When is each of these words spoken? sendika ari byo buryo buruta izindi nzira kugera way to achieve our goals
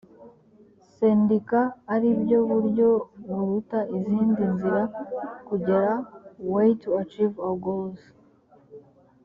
sendika 0.95 1.59
ari 1.93 2.09
byo 2.21 2.39
buryo 2.51 2.89
buruta 3.29 3.79
izindi 3.97 4.41
nzira 4.53 4.81
kugera 5.47 5.91
way 6.53 6.69
to 6.83 6.89
achieve 7.01 7.35
our 7.45 7.57
goals 7.65 8.01